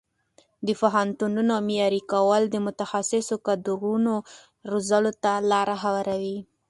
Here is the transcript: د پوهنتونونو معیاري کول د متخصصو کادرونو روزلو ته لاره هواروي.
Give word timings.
د 0.67 0.69
پوهنتونونو 0.81 1.53
معیاري 1.67 2.01
کول 2.11 2.41
د 2.49 2.55
متخصصو 2.65 3.35
کادرونو 3.45 4.13
روزلو 4.71 5.11
ته 5.23 5.31
لاره 5.51 5.75
هواروي. 5.83 6.37